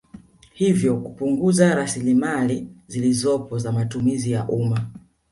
[0.53, 4.89] Hivyo hupunguza raslimali zilizopo za matumizi ya umma